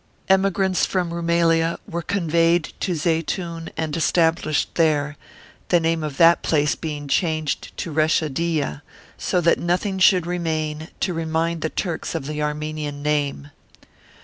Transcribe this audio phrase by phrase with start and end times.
[0.29, 5.15] Emigrants from Roumelia were conveyed to Zeitoun and established there,
[5.69, 8.81] the name of that place being changed to" Reshadiya,"
[9.19, 13.51] so that no thing should remain to remind the Turks of the Armenian name.